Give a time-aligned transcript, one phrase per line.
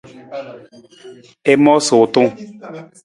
[1.51, 2.29] I moosa wutung.